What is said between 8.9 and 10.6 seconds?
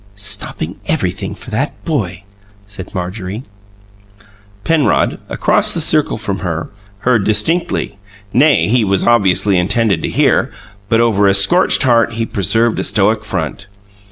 obviously intended to hear;